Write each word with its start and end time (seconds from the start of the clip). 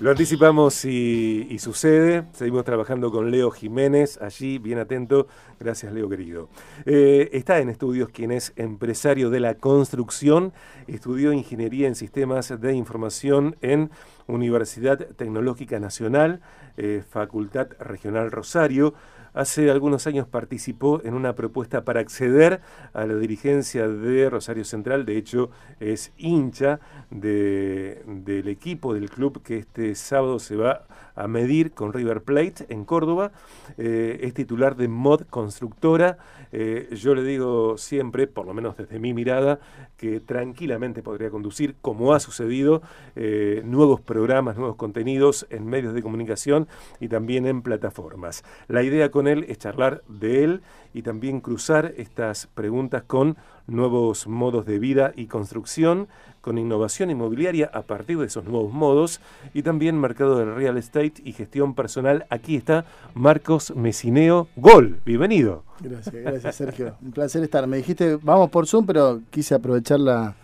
Lo 0.00 0.12
anticipamos 0.12 0.84
y, 0.84 1.58
sucede. 1.58 2.22
Seguimos 2.32 2.64
trabajando 2.64 3.10
con 3.10 3.32
Leo 3.32 3.50
Jiménez, 3.50 4.16
allí, 4.22 4.58
bien 4.58 4.78
atento. 4.78 5.26
Gracias, 5.58 5.92
Leo, 5.92 6.08
querido. 6.08 6.48
Eh, 6.86 7.30
está 7.32 7.58
en 7.58 7.68
estudios 7.68 8.08
quien 8.10 8.30
es 8.30 8.52
empresario 8.54 9.28
de 9.28 9.40
la 9.40 9.54
construcción. 9.54 10.52
Estudió 10.86 11.32
ingeniería 11.32 11.88
en 11.88 11.96
sistemas 11.96 12.60
de 12.60 12.74
información 12.74 13.56
en 13.60 13.90
Universidad 14.28 14.98
Tecnológica 15.16 15.80
Nacional, 15.80 16.42
eh, 16.76 17.02
Facultad 17.10 17.66
Regional 17.80 18.30
Rosario 18.30 18.94
hace 19.34 19.70
algunos 19.70 20.06
años 20.06 20.26
participó 20.26 21.00
en 21.04 21.14
una 21.14 21.34
propuesta 21.34 21.84
para 21.84 22.00
acceder 22.00 22.60
a 22.92 23.06
la 23.06 23.14
dirigencia 23.14 23.88
de 23.88 24.30
Rosario 24.30 24.64
Central, 24.64 25.04
de 25.04 25.16
hecho 25.16 25.50
es 25.80 26.12
hincha 26.16 26.80
del 27.10 28.48
equipo 28.48 28.94
del 28.94 29.10
club 29.10 29.42
que 29.42 29.58
este 29.58 29.94
sábado 29.94 30.38
se 30.38 30.56
va 30.56 30.86
a 31.14 31.26
medir 31.26 31.72
con 31.72 31.92
River 31.92 32.22
Plate 32.22 32.66
en 32.68 32.84
Córdoba, 32.84 33.32
eh, 33.76 34.20
es 34.22 34.34
titular 34.34 34.76
de 34.76 34.88
Mod 34.88 35.22
Constructora, 35.28 36.18
eh, 36.52 36.88
yo 36.92 37.14
le 37.14 37.24
digo 37.24 37.76
siempre, 37.76 38.26
por 38.26 38.46
lo 38.46 38.54
menos 38.54 38.76
desde 38.76 38.98
mi 38.98 39.12
mirada, 39.12 39.58
que 39.96 40.20
tranquilamente 40.20 41.02
podría 41.02 41.30
conducir, 41.30 41.74
como 41.80 42.14
ha 42.14 42.20
sucedido, 42.20 42.82
eh, 43.16 43.62
nuevos 43.64 44.00
programas, 44.00 44.56
nuevos 44.56 44.76
contenidos 44.76 45.46
en 45.50 45.66
medios 45.66 45.92
de 45.92 46.02
comunicación 46.02 46.68
y 47.00 47.08
también 47.08 47.46
en 47.46 47.62
plataformas. 47.62 48.44
La 48.68 48.82
idea 48.82 49.10
con 49.10 49.26
él 49.32 49.46
es 49.48 49.58
charlar 49.58 50.02
de 50.08 50.44
él 50.44 50.62
y 50.94 51.02
también 51.02 51.40
cruzar 51.40 51.94
estas 51.96 52.46
preguntas 52.48 53.02
con 53.06 53.36
nuevos 53.66 54.26
modos 54.26 54.66
de 54.66 54.78
vida 54.78 55.12
y 55.14 55.26
construcción, 55.26 56.08
con 56.40 56.58
innovación 56.58 57.10
inmobiliaria 57.10 57.70
a 57.72 57.82
partir 57.82 58.18
de 58.18 58.26
esos 58.26 58.44
nuevos 58.44 58.72
modos 58.72 59.20
y 59.54 59.62
también 59.62 60.00
mercado 60.00 60.38
del 60.38 60.54
real 60.54 60.78
estate 60.78 61.14
y 61.24 61.32
gestión 61.32 61.74
personal. 61.74 62.26
Aquí 62.30 62.56
está 62.56 62.86
Marcos 63.14 63.74
Mesineo. 63.76 64.48
Gol, 64.56 65.00
bienvenido. 65.04 65.64
Gracias, 65.80 66.14
gracias 66.14 66.56
Sergio. 66.56 66.96
Un 67.02 67.12
placer 67.12 67.42
estar. 67.42 67.66
Me 67.66 67.76
dijiste, 67.76 68.16
vamos 68.16 68.50
por 68.50 68.66
Zoom, 68.66 68.86
pero 68.86 69.20
quise 69.30 69.54
aprovechar 69.54 70.00
la, 70.00 70.34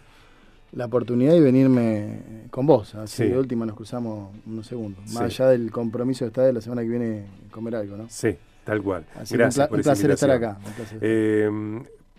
oportunidad 0.84 1.34
y 1.34 1.40
venirme 1.40 2.48
con 2.50 2.66
vos. 2.66 2.94
Así 2.96 3.24
de 3.24 3.38
última 3.38 3.64
nos 3.64 3.76
cruzamos 3.76 4.30
unos 4.46 4.66
segundos. 4.66 5.04
Más 5.12 5.22
allá 5.22 5.48
del 5.48 5.70
compromiso 5.70 6.24
que 6.24 6.28
está 6.28 6.42
de 6.42 6.52
la 6.52 6.60
semana 6.60 6.82
que 6.82 6.88
viene 6.88 7.24
comer 7.50 7.76
algo, 7.76 7.96
¿no? 7.96 8.06
Sí, 8.08 8.36
tal 8.64 8.82
cual. 8.82 9.04
Gracias 9.30 9.70
un, 9.70 9.80
placer 9.82 10.10
estar 10.10 10.30
acá. 10.30 10.58
Eh, 11.00 11.50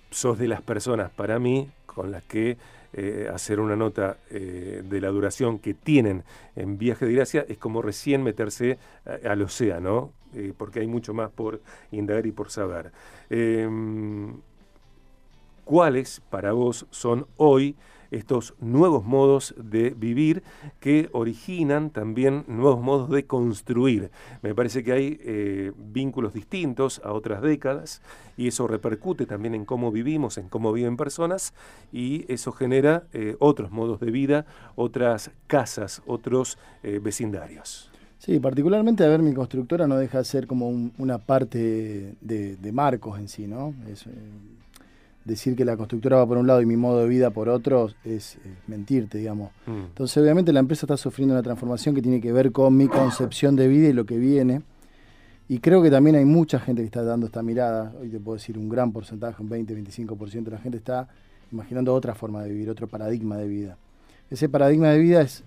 sos 0.10 0.38
de 0.38 0.48
las 0.48 0.62
personas, 0.62 1.12
para 1.12 1.40
mí, 1.40 1.70
con 1.86 2.12
las 2.12 2.24
que 2.24 2.58
eh, 2.98 3.30
hacer 3.34 3.60
una 3.60 3.76
nota 3.76 4.20
eh, 4.30 4.82
de 4.86 5.02
la 5.02 5.10
duración 5.10 5.60
que 5.60 5.74
tienen 5.74 6.24
en 6.56 6.78
Viaje 6.78 7.06
de 7.06 7.12
Gracia 7.12 7.46
es 7.50 7.58
como 7.58 7.82
recién 7.82 8.24
meterse 8.24 8.78
al 9.26 9.42
océano, 9.42 10.14
eh, 10.34 10.54
porque 10.58 10.80
hay 10.80 10.88
mucho 10.88 11.14
más 11.14 11.30
por 11.30 11.60
indagar 11.92 12.26
y 12.26 12.32
por 12.32 12.50
saber. 12.50 12.94
Em, 13.30 14.38
¿Cuáles 15.66 16.22
para 16.30 16.54
vos 16.54 16.86
son 16.90 17.28
hoy 17.36 17.76
estos 18.16 18.54
nuevos 18.60 19.04
modos 19.04 19.54
de 19.58 19.90
vivir 19.90 20.42
que 20.80 21.10
originan 21.12 21.90
también 21.90 22.46
nuevos 22.48 22.82
modos 22.82 23.10
de 23.10 23.26
construir. 23.26 24.10
Me 24.42 24.56
parece 24.56 24.84
que 24.84 24.94
hay 24.94 25.20
eh, 25.22 25.72
vínculos 25.78 26.34
distintos 26.34 27.02
a 27.04 27.12
otras 27.12 27.42
décadas 27.42 28.02
y 28.38 28.48
eso 28.48 28.68
repercute 28.68 29.26
también 29.26 29.54
en 29.54 29.66
cómo 29.66 29.92
vivimos, 29.92 30.38
en 30.38 30.48
cómo 30.48 30.72
viven 30.72 30.98
personas 30.98 31.54
y 31.92 32.26
eso 32.32 32.52
genera 32.52 33.04
eh, 33.14 33.36
otros 33.40 33.72
modos 33.72 34.00
de 34.00 34.12
vida, 34.12 34.46
otras 34.76 35.32
casas, 35.48 36.02
otros 36.06 36.58
eh, 36.84 37.00
vecindarios. 37.04 37.92
Sí, 38.18 38.40
particularmente, 38.40 39.04
a 39.04 39.10
ver, 39.10 39.22
mi 39.22 39.34
constructora 39.34 39.88
no 39.88 39.98
deja 39.98 40.20
de 40.20 40.24
ser 40.24 40.48
como 40.48 40.70
una 40.70 41.18
parte 41.18 42.16
de, 42.22 42.72
Marcos 42.72 43.20
en 43.20 43.28
sí, 43.28 43.46
¿no? 43.46 43.74
Decir 45.26 45.56
que 45.56 45.66
la 45.66 45.76
constructora 45.76 46.18
va 46.18 46.28
por 46.28 46.38
un 46.38 46.48
lado 46.48 46.62
y 46.62 46.66
mi 46.66 46.78
modo 46.78 47.00
de 47.00 47.08
vida 47.08 47.32
por 47.32 47.50
otro 47.50 47.90
es, 48.06 48.38
mentirte, 48.68 49.18
digamos. 49.18 49.52
Mm. 49.66 49.86
Entonces, 49.88 50.18
obviamente, 50.18 50.54
la 50.54 50.60
empresa 50.60 50.86
está 50.86 50.96
sufriendo 50.96 51.34
una 51.34 51.44
transformación 51.44 51.96
que 51.96 52.02
tiene 52.02 52.22
que 52.22 52.32
ver 52.32 52.52
con 52.52 52.78
mi 52.78 52.88
concepción 52.88 53.56
de 53.56 53.68
vida 53.68 53.90
y 53.90 53.94
lo 53.94 54.06
que 54.06 54.18
viene. 54.18 54.62
Y 55.50 55.60
creo 55.60 55.82
que 55.82 55.92
también 55.92 56.16
hay 56.16 56.26
mucha 56.26 56.60
gente 56.60 56.84
que 56.84 56.86
está 56.86 57.04
dando 57.04 57.26
esta 57.26 57.42
mirada. 57.44 57.92
Hoy 58.00 58.10
te 58.10 58.20
puedo 58.20 58.38
decir 58.38 58.58
un 58.58 58.70
gran 58.70 58.92
porcentaje, 58.92 59.42
un 59.42 59.50
20-25% 59.50 60.44
de 60.44 60.52
la 60.52 60.58
gente 60.60 60.78
está 60.78 61.08
imaginando 61.52 61.94
otra 61.94 62.16
forma 62.16 62.44
de 62.44 62.50
vivir, 62.50 62.70
otro 62.70 62.88
paradigma 62.88 63.38
de 63.38 63.48
vida. 63.48 63.78
Ese 64.30 64.48
paradigma 64.48 64.90
de 64.90 65.00
vida 65.00 65.22
es 65.22 65.44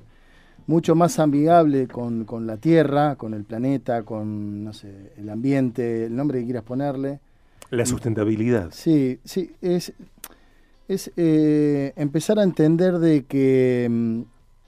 mucho 0.66 0.95
más 0.95 1.19
amigable 1.19 1.89
con, 1.89 2.25
con 2.25 2.47
la 2.47 2.56
tierra, 2.56 3.16
con 3.16 3.34
el 3.34 3.45
planeta, 3.45 4.03
con 4.03 4.65
no 4.65 4.72
sé, 4.72 5.12
el 5.16 5.28
ambiente, 5.31 6.06
el 6.06 6.15
nombre 6.15 6.41
que 6.41 6.45
quieras 6.45 6.65
ponerle 6.65 7.21
la 7.71 7.87
sustentabilidad. 7.87 8.71
Sí, 8.73 9.21
sí, 9.25 9.53
es, 9.61 9.93
es 10.89 11.12
eh, 11.17 11.93
empezar 11.97 12.39
a 12.39 12.43
entender 12.43 12.99
de 12.99 13.25
que 13.25 13.87
mm, 13.91 14.23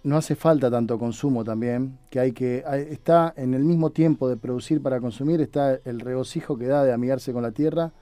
no 0.05 0.17
hace 0.17 0.35
falta 0.35 0.71
tanto 0.71 0.99
consumo 0.99 1.45
también, 1.45 1.99
que 2.11 2.21
hay 2.21 2.33
que, 2.33 2.65
está 2.91 3.33
en 3.37 3.55
el 3.55 3.65
mismo 3.65 3.91
tiempo 3.91 4.29
de 4.29 4.37
producir 4.37 4.83
para 4.83 5.01
consumir, 5.01 5.41
está 5.41 5.79
el 5.85 6.01
regocijo 6.01 6.57
que 6.57 6.67
da 6.67 6.85
de 6.85 6.93
amigarse 6.93 7.33
con 7.33 7.43
la 7.43 7.53
tierra 7.53 7.93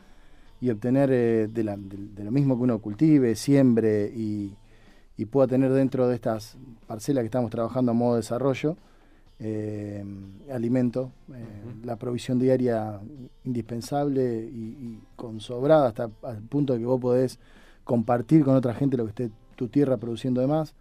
y 0.60 0.70
obtener 0.70 1.10
eh, 1.12 1.48
de, 1.48 1.64
lo 1.64 2.30
mismo 2.30 2.56
que 2.56 2.62
uno 2.62 2.78
cultive, 2.80 3.34
siembre 3.36 4.12
y, 4.14 4.54
y 5.16 5.24
pueda 5.26 5.48
tener 5.48 5.72
dentro 5.72 6.08
de 6.08 6.14
estas 6.14 6.56
parcelas 6.86 7.22
que 7.22 7.26
estamos 7.26 7.50
trabajando 7.50 7.92
a 7.92 7.94
modo 7.94 8.14
de 8.14 8.20
desarrollo, 8.20 8.76
eh, 9.40 10.04
alimento, 10.52 11.12
eh, 11.32 11.44
la 11.84 11.96
provisión 11.96 12.38
diaria 12.38 13.00
indispensable 13.48 14.44
y, 14.44 15.00
con 15.16 15.40
sobrada 15.40 15.88
hasta 15.88 16.04
el 16.04 16.42
punto 16.48 16.74
de 16.74 16.78
que 16.78 16.86
vos 16.86 17.00
podés 17.00 17.38
compartir 17.84 18.44
con 18.44 18.54
otra 18.54 18.74
gente 18.74 18.96
lo 18.96 19.04
que 19.04 19.10
esté 19.10 19.30
tu 19.56 19.68
tierra 19.68 19.96
produciendo 19.96 20.40
de 20.40 20.46
más. 20.46 20.74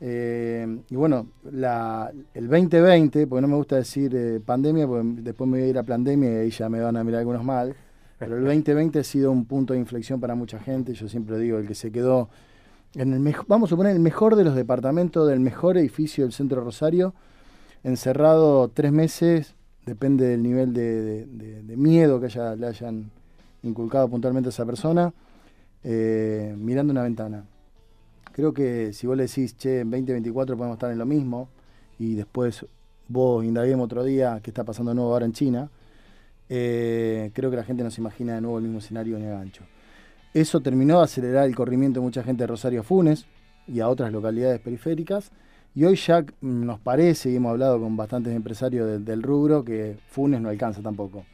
Eh, 0.00 0.80
y 0.88 0.96
bueno, 0.96 1.28
la, 1.52 2.10
el 2.34 2.48
2020, 2.48 3.26
porque 3.26 3.42
no 3.42 3.48
me 3.48 3.56
gusta 3.56 3.76
decir 3.76 4.14
eh, 4.16 4.40
pandemia, 4.44 4.86
porque 4.86 5.06
después 5.20 5.48
me 5.48 5.58
voy 5.58 5.66
a 5.66 5.70
ir 5.70 5.78
a 5.78 5.82
pandemia 5.82 6.32
y 6.32 6.34
ahí 6.36 6.50
ya 6.50 6.68
me 6.68 6.80
van 6.80 6.96
a 6.96 7.04
mirar 7.04 7.20
algunos 7.20 7.44
mal, 7.44 7.76
pero 8.18 8.38
el 8.38 8.44
2020 8.44 8.98
ha 8.98 9.04
sido 9.04 9.30
un 9.30 9.44
punto 9.44 9.74
de 9.74 9.78
inflexión 9.78 10.18
para 10.18 10.34
mucha 10.34 10.58
gente, 10.58 10.94
yo 10.94 11.08
siempre 11.08 11.38
digo, 11.38 11.58
el 11.58 11.68
que 11.68 11.74
se 11.74 11.92
quedó 11.92 12.30
en 12.94 13.12
el 13.12 13.20
mejor, 13.20 13.44
vamos 13.46 13.70
a 13.72 13.76
poner 13.76 13.94
el 13.94 14.00
mejor 14.00 14.36
de 14.36 14.44
los 14.44 14.54
departamentos 14.54 15.28
del 15.28 15.38
mejor 15.38 15.76
edificio 15.76 16.24
del 16.24 16.32
centro 16.32 16.64
Rosario, 16.64 17.14
encerrado 17.84 18.68
tres 18.68 18.92
meses, 18.92 19.54
depende 19.86 20.26
del 20.26 20.42
nivel 20.42 20.72
de, 20.72 21.26
miedo 21.76 22.20
que 22.20 22.26
haya, 22.26 22.54
le 22.56 22.66
hayan 22.66 23.10
inculcado 23.62 24.08
puntualmente 24.08 24.48
a 24.48 24.50
esa 24.50 24.66
persona, 24.66 25.12
eh, 25.84 26.54
mirando 26.58 26.92
una 26.92 27.02
ventana. 27.02 27.44
Creo 28.32 28.52
que 28.52 28.92
si 28.92 29.06
vos 29.06 29.16
le 29.16 29.24
decís, 29.24 29.56
che, 29.56 29.80
en 29.80 29.90
2024 29.90 30.56
podemos 30.56 30.76
estar 30.76 30.90
en 30.90 30.98
lo 30.98 31.06
mismo, 31.06 31.48
y 31.98 32.14
después 32.14 32.64
vos 33.08 33.44
indaguemos 33.44 33.84
otro 33.84 34.04
día 34.04 34.40
qué 34.42 34.50
está 34.50 34.64
pasando 34.64 34.94
nuevo 34.94 35.12
ahora 35.12 35.26
en 35.26 35.32
China, 35.32 35.70
eh, 36.48 37.30
creo 37.34 37.50
que 37.50 37.56
la 37.56 37.64
gente 37.64 37.84
no 37.84 37.90
se 37.90 38.00
imagina 38.00 38.34
de 38.34 38.40
nuevo 38.40 38.58
el 38.58 38.64
mismo 38.64 38.78
escenario 38.78 39.18
ni 39.18 39.26
a 39.26 39.30
gancho. 39.30 39.64
Eso 40.32 40.60
terminó 40.60 40.98
de 40.98 41.04
acelerar 41.04 41.46
el 41.46 41.56
corrimiento 41.56 42.00
de 42.00 42.04
mucha 42.04 42.22
gente 42.22 42.44
de 42.44 42.46
Rosario 42.46 42.82
Funes 42.82 43.26
y 43.66 43.80
a 43.80 43.88
otras 43.88 44.12
localidades 44.12 44.60
periféricas, 44.60 45.30
y 45.74 45.84
hoy 45.84 45.96
ya 45.96 46.24
nos 46.40 46.80
parece, 46.80 47.30
y 47.30 47.36
hemos 47.36 47.50
hablado 47.50 47.80
con 47.80 47.96
bastantes 47.96 48.34
empresarios 48.34 49.04
del 49.04 49.22
rubro, 49.22 49.64
que 49.64 49.96
Funes 50.08 50.40
no 50.40 50.48
alcanza 50.48 50.82
tampoco. 50.82 51.24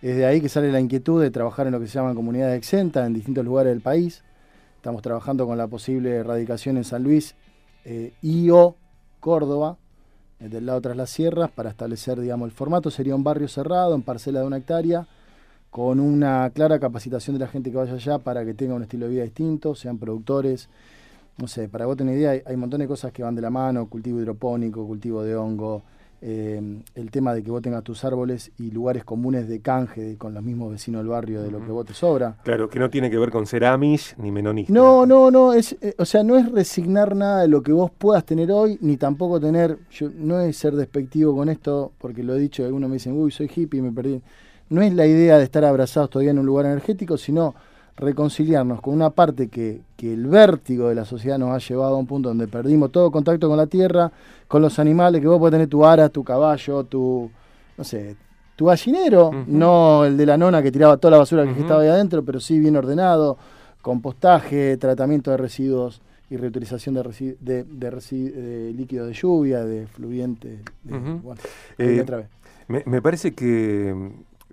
Es 0.00 0.16
de 0.16 0.24
ahí 0.24 0.40
que 0.40 0.48
sale 0.48 0.72
la 0.72 0.80
inquietud 0.80 1.20
de 1.20 1.30
trabajar 1.30 1.66
en 1.66 1.72
lo 1.72 1.80
que 1.80 1.86
se 1.86 1.94
llaman 1.94 2.14
comunidades 2.14 2.56
exentas 2.56 3.06
en 3.06 3.14
distintos 3.14 3.44
lugares 3.44 3.72
del 3.72 3.80
país. 3.80 4.22
Estamos 4.76 5.02
trabajando 5.02 5.46
con 5.46 5.58
la 5.58 5.66
posible 5.66 6.14
erradicación 6.16 6.76
en 6.76 6.84
San 6.84 7.02
Luis 7.02 7.34
eh, 7.84 8.12
y 8.22 8.48
o 8.50 8.76
Córdoba, 9.20 9.76
eh, 10.38 10.48
del 10.48 10.66
lado 10.66 10.80
tras 10.80 10.96
las 10.96 11.10
sierras, 11.10 11.50
para 11.50 11.70
establecer, 11.70 12.20
digamos, 12.20 12.46
el 12.46 12.52
formato. 12.52 12.90
Sería 12.90 13.16
un 13.16 13.24
barrio 13.24 13.48
cerrado, 13.48 13.94
en 13.94 14.02
parcela 14.02 14.40
de 14.40 14.46
una 14.46 14.58
hectárea, 14.58 15.08
con 15.70 16.00
una 16.00 16.48
clara 16.54 16.78
capacitación 16.78 17.36
de 17.36 17.44
la 17.44 17.50
gente 17.50 17.70
que 17.70 17.76
vaya 17.76 17.94
allá 17.94 18.18
para 18.18 18.44
que 18.44 18.54
tenga 18.54 18.74
un 18.74 18.82
estilo 18.82 19.06
de 19.06 19.12
vida 19.12 19.24
distinto, 19.24 19.74
sean 19.74 19.98
productores, 19.98 20.68
no 21.38 21.46
sé, 21.46 21.68
para 21.68 21.86
vos 21.86 21.96
tener 21.96 22.18
idea, 22.18 22.30
hay, 22.30 22.54
un 22.54 22.60
montón 22.60 22.80
de 22.80 22.88
cosas 22.88 23.12
que 23.12 23.22
van 23.22 23.34
de 23.34 23.42
la 23.42 23.50
mano, 23.50 23.88
cultivo 23.88 24.20
hidropónico, 24.20 24.86
cultivo 24.86 25.22
de 25.22 25.36
hongo, 25.36 25.82
eh, 26.20 26.60
el 26.96 27.10
tema 27.12 27.32
de 27.32 27.44
que 27.44 27.50
vos 27.52 27.62
tengas 27.62 27.84
tus 27.84 28.04
árboles 28.04 28.50
y 28.58 28.72
lugares 28.72 29.04
comunes 29.04 29.46
de 29.46 29.60
canje 29.60 30.16
con 30.18 30.34
los 30.34 30.42
mismos 30.42 30.72
vecinos 30.72 31.02
del 31.02 31.08
barrio 31.08 31.42
de 31.42 31.52
lo 31.52 31.64
que 31.64 31.70
vos 31.70 31.86
te 31.86 31.94
sobra. 31.94 32.36
Claro, 32.42 32.68
que 32.68 32.80
no 32.80 32.90
tiene 32.90 33.08
que 33.08 33.18
ver 33.18 33.30
con 33.30 33.46
ser 33.46 33.64
amish 33.64 34.16
ni 34.18 34.32
menonista. 34.32 34.72
No, 34.72 35.06
no, 35.06 35.30
no, 35.30 35.52
es, 35.52 35.76
eh, 35.80 35.94
o 35.96 36.04
sea, 36.04 36.24
no 36.24 36.36
es 36.36 36.50
resignar 36.50 37.14
nada 37.14 37.42
de 37.42 37.48
lo 37.48 37.62
que 37.62 37.70
vos 37.70 37.92
puedas 37.96 38.24
tener 38.24 38.50
hoy, 38.50 38.78
ni 38.80 38.96
tampoco 38.96 39.38
tener, 39.38 39.78
yo, 39.92 40.10
no 40.12 40.40
es 40.40 40.56
ser 40.56 40.74
despectivo 40.74 41.36
con 41.36 41.48
esto, 41.48 41.92
porque 41.98 42.24
lo 42.24 42.34
he 42.34 42.40
dicho, 42.40 42.64
algunos 42.64 42.90
me 42.90 42.94
dicen, 42.94 43.12
uy, 43.16 43.30
soy 43.30 43.48
hippie, 43.54 43.80
me 43.80 43.92
perdí. 43.92 44.20
No 44.70 44.82
es 44.82 44.92
la 44.92 45.06
idea 45.06 45.38
de 45.38 45.44
estar 45.44 45.64
abrazados 45.64 46.10
todavía 46.10 46.32
en 46.32 46.40
un 46.40 46.46
lugar 46.46 46.66
energético, 46.66 47.16
sino 47.16 47.54
reconciliarnos 47.98 48.80
con 48.80 48.94
una 48.94 49.10
parte 49.10 49.48
que, 49.48 49.80
que, 49.96 50.14
el 50.14 50.26
vértigo 50.26 50.88
de 50.88 50.94
la 50.94 51.04
sociedad 51.04 51.38
nos 51.38 51.50
ha 51.50 51.58
llevado 51.58 51.96
a 51.96 51.98
un 51.98 52.06
punto 52.06 52.28
donde 52.28 52.46
perdimos 52.46 52.92
todo 52.92 53.10
contacto 53.10 53.48
con 53.48 53.56
la 53.56 53.66
tierra, 53.66 54.10
con 54.46 54.62
los 54.62 54.78
animales, 54.78 55.20
que 55.20 55.26
vos 55.26 55.38
podés 55.38 55.52
tener 55.52 55.68
tu 55.68 55.84
ara, 55.84 56.08
tu 56.08 56.22
caballo, 56.22 56.84
tu, 56.84 57.30
no 57.76 57.84
sé, 57.84 58.16
tu 58.54 58.66
gallinero, 58.66 59.30
no 59.46 60.04
el 60.04 60.16
de 60.16 60.26
la 60.26 60.36
nona 60.36 60.62
que 60.62 60.72
tiraba 60.72 60.96
toda 60.96 61.12
la 61.12 61.18
basura 61.18 61.44
que 61.44 61.60
estaba 61.60 61.82
ahí 61.82 61.88
adentro, 61.88 62.24
pero 62.24 62.40
sí 62.40 62.58
bien 62.58 62.76
ordenado, 62.76 63.36
compostaje, 63.82 64.76
tratamiento 64.76 65.30
de 65.30 65.36
residuos 65.36 66.00
y 66.30 66.36
reutilización 66.36 66.94
de, 66.94 67.36
de, 67.40 67.64
de, 67.64 68.72
líquidos 68.74 69.08
de 69.08 69.14
lluvia, 69.14 69.64
de 69.64 69.86
fluyente. 69.86 70.60
bueno, 70.84 71.40
eh, 71.78 72.00
otra 72.02 72.18
vez. 72.18 72.26
Me, 72.68 72.82
me, 72.84 73.00
parece 73.00 73.32
que 73.32 73.94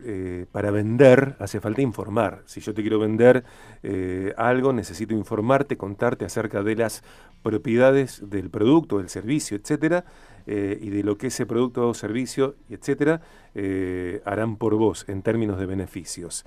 eh, 0.03 0.45
para 0.51 0.71
vender 0.71 1.38
hace 1.39 1.62
falta 1.62 1.81
informar. 1.81 2.44
Si 2.45 2.59
yo 2.59 2.74
te 2.74 2.81
quiero 2.81 3.00
vender 3.00 3.45
eh, 3.81 4.33
algo, 4.36 4.74
necesito 4.74 5.13
informarte, 5.13 5.77
contarte 5.77 6.25
acerca 6.25 6.63
de 6.63 6.75
las 6.75 7.01
propiedades 7.44 8.21
del 8.30 8.50
producto, 8.50 8.97
del 8.97 9.07
servicio, 9.07 9.56
etcétera, 9.56 10.03
eh, 10.47 10.77
y 10.81 10.89
de 10.89 11.03
lo 11.03 11.18
que 11.18 11.27
ese 11.27 11.45
producto 11.45 11.88
o 11.88 11.94
servicio, 11.94 12.56
etcétera, 12.69 13.21
harán 14.25 14.57
por 14.57 14.75
vos 14.75 15.06
en 15.07 15.21
términos 15.21 15.57
de 15.59 15.65
beneficios. 15.65 16.45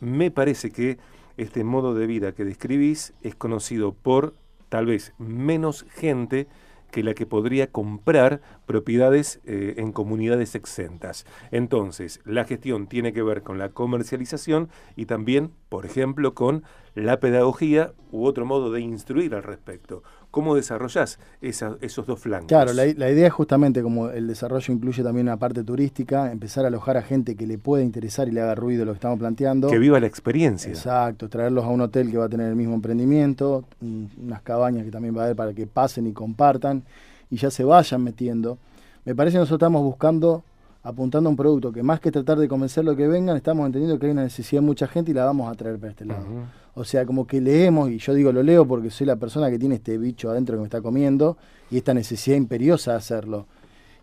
me 0.00 0.30
parece 0.30 0.70
que 0.70 0.98
este 1.38 1.64
modo 1.64 1.94
de 1.94 2.06
vida 2.06 2.32
que 2.32 2.44
describís 2.44 3.14
es 3.22 3.34
conocido 3.34 3.94
por 3.94 4.34
tal 4.68 4.86
vez 4.86 5.14
menos 5.18 5.86
gente 5.88 6.46
que 6.94 7.02
la 7.02 7.14
que 7.14 7.26
podría 7.26 7.66
comprar 7.72 8.40
propiedades 8.66 9.40
eh, 9.46 9.74
en 9.78 9.90
comunidades 9.90 10.54
exentas. 10.54 11.26
Entonces, 11.50 12.20
la 12.24 12.44
gestión 12.44 12.86
tiene 12.86 13.12
que 13.12 13.24
ver 13.24 13.42
con 13.42 13.58
la 13.58 13.70
comercialización 13.70 14.68
y 14.94 15.06
también, 15.06 15.50
por 15.70 15.86
ejemplo, 15.86 16.34
con 16.34 16.62
la 16.94 17.18
pedagogía 17.18 17.94
u 18.12 18.26
otro 18.26 18.46
modo 18.46 18.70
de 18.70 18.80
instruir 18.80 19.34
al 19.34 19.42
respecto. 19.42 20.04
¿Cómo 20.34 20.56
desarrollas 20.56 21.20
esos 21.40 22.06
dos 22.08 22.18
flancos? 22.18 22.48
Claro, 22.48 22.72
la, 22.72 22.86
idea 22.88 23.28
es 23.28 23.32
justamente 23.32 23.84
como 23.84 24.10
el 24.10 24.26
desarrollo 24.26 24.74
incluye 24.74 25.00
también 25.04 25.28
una 25.28 25.36
parte 25.36 25.62
turística, 25.62 26.32
empezar 26.32 26.64
a 26.64 26.68
alojar 26.68 26.96
a 26.96 27.02
gente 27.02 27.36
que 27.36 27.46
le 27.46 27.56
pueda 27.56 27.84
interesar 27.84 28.26
y 28.26 28.32
le 28.32 28.40
haga 28.40 28.56
ruido 28.56 28.84
lo 28.84 28.90
que 28.90 28.96
estamos 28.96 29.20
planteando. 29.20 29.68
Que 29.68 29.78
viva 29.78 30.00
la 30.00 30.08
experiencia. 30.08 30.70
Exacto, 30.70 31.28
traerlos 31.28 31.64
a 31.64 31.68
un 31.68 31.82
hotel 31.82 32.10
que 32.10 32.18
va 32.18 32.24
a 32.24 32.28
tener 32.28 32.48
el 32.48 32.56
mismo 32.56 32.74
emprendimiento, 32.74 33.64
unas 33.80 34.42
cabañas 34.42 34.84
que 34.84 34.90
también 34.90 35.16
va 35.16 35.20
a 35.20 35.24
haber 35.26 35.36
para 35.36 35.52
que 35.52 35.68
pasen 35.68 36.08
y 36.08 36.12
compartan 36.12 36.82
y 37.30 37.36
ya 37.36 37.52
se 37.52 37.62
vayan 37.62 38.02
metiendo. 38.02 38.58
Me 39.04 39.14
parece 39.14 39.34
que 39.34 39.38
nosotros 39.38 39.58
estamos 39.58 39.84
buscando, 39.84 40.42
apuntando 40.84 41.28
a 41.28 41.30
un 41.30 41.36
producto 41.36 41.72
que 41.72 41.82
más 41.82 41.98
que 41.98 42.12
tratar 42.12 42.38
de 42.38 42.46
convencerlo 42.46 42.94
que 42.94 43.08
vengan, 43.08 43.36
estamos 43.36 43.64
entendiendo 43.64 43.98
que 43.98 44.06
hay 44.06 44.12
una 44.12 44.22
necesidad 44.22 44.60
de 44.60 44.66
mucha 44.66 44.86
gente 44.86 45.10
y 45.10 45.14
la 45.14 45.24
vamos 45.24 45.50
a 45.50 45.54
traer 45.56 45.78
para 45.78 45.90
este 45.90 46.04
lado. 46.04 46.26
O 46.74 46.84
sea, 46.84 47.06
como 47.06 47.26
que 47.26 47.40
leemos, 47.40 47.90
y 47.90 47.96
yo 47.96 48.12
digo 48.12 48.30
lo 48.32 48.42
leo 48.42 48.68
porque 48.68 48.90
soy 48.90 49.06
la 49.06 49.16
persona 49.16 49.50
que 49.50 49.58
tiene 49.58 49.76
este 49.76 49.96
bicho 49.96 50.30
adentro 50.30 50.56
que 50.56 50.60
me 50.60 50.66
está 50.66 50.82
comiendo 50.82 51.38
y 51.70 51.78
esta 51.78 51.94
necesidad 51.94 52.36
imperiosa 52.36 52.92
de 52.92 52.98
hacerlo. 52.98 53.46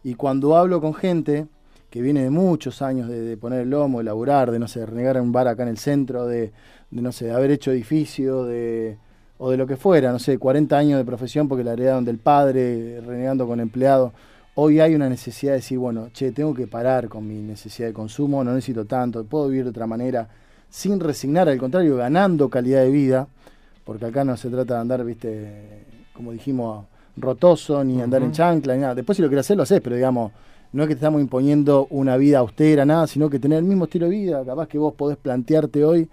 Y 0.04 0.16
cuando 0.16 0.58
hablo 0.58 0.82
con 0.82 0.96
gente 0.96 1.46
que 1.92 2.02
viene 2.02 2.24
de 2.24 2.32
muchos 2.32 2.82
años 2.82 3.08
de, 3.08 3.38
poner 3.38 3.62
el 3.62 3.70
lomo, 3.70 4.00
de 4.00 4.06
laburar, 4.06 4.50
de 4.50 4.58
no 4.58 4.68
sé, 4.68 4.84
renegar 4.84 5.22
un 5.22 5.32
bar 5.32 5.48
acá 5.48 5.62
en 5.64 5.70
el 5.70 5.78
centro, 5.78 6.26
de, 6.26 6.52
no 6.90 7.12
sé, 7.12 7.26
de 7.26 7.34
haber 7.34 7.52
hecho 7.52 7.72
edificio, 7.72 8.46
de, 8.46 8.98
o 9.38 9.52
de 9.52 9.58
lo 9.58 9.68
que 9.68 9.76
fuera, 9.76 10.12
no 10.12 10.18
sé, 10.18 10.40
40 10.40 10.76
años 10.76 10.98
de 10.98 11.06
profesión 11.06 11.48
porque 11.48 11.64
la 11.64 11.74
heredaron 11.74 12.06
del 12.06 12.18
padre, 12.18 13.02
renegando 13.02 13.46
con 13.46 13.60
empleado. 13.60 14.14
Hoy 14.64 14.80
hay 14.80 14.94
una 14.94 15.10
necesidad 15.10 15.54
de 15.54 15.58
decir, 15.58 15.80
bueno, 15.80 16.10
che, 16.14 16.32
tengo 16.32 16.54
que 16.54 16.68
parar 16.68 17.10
con 17.10 17.28
mi 17.28 17.42
necesidad 17.42 17.88
de 17.88 17.96
consumo, 17.96 18.44
no 18.44 18.54
necesito 18.54 18.86
tanto, 18.86 19.24
puedo 19.24 19.48
vivir 19.48 19.64
de 19.64 19.72
otra 19.72 19.88
manera 19.88 20.30
sin 20.70 21.00
resignar, 21.00 21.50
al 21.50 21.58
contrario, 21.58 21.98
ganando 21.98 22.48
calidad 22.48 22.82
de 22.82 22.92
vida, 22.92 23.28
porque 23.84 24.06
acá 24.06 24.24
no 24.24 24.38
se 24.38 24.52
trata 24.52 24.76
de 24.76 24.82
andar, 24.82 25.04
viste, 25.04 25.88
como 26.14 26.32
dijimos, 26.32 26.86
rotoso, 27.18 27.84
ni 27.84 28.04
andar 28.04 28.22
en 28.22 28.34
chancla, 28.34 28.76
ni 28.76 28.82
nada. 28.82 28.94
Después 28.94 29.16
si 29.16 29.24
lo 29.24 29.30
quieres 29.30 29.48
hacer, 29.48 29.58
lo 29.58 29.64
haces, 29.64 29.82
pero 29.82 29.96
digamos, 29.96 30.32
no 30.74 30.84
es 30.84 30.90
que 30.90 30.94
te 30.94 31.00
estamos 31.00 31.22
imponiendo 31.22 31.88
una 31.90 32.16
vida 32.18 32.38
austera, 32.38 32.86
nada, 32.86 33.08
sino 33.08 33.32
que 33.32 33.40
tener 33.40 33.58
el 33.58 33.66
mismo 33.66 33.86
estilo 33.86 34.06
de 34.06 34.12
vida. 34.12 34.46
Capaz 34.46 34.68
que 34.68 34.78
vos 34.78 34.94
podés 34.94 35.18
plantearte 35.18 35.84
hoy 35.84 36.08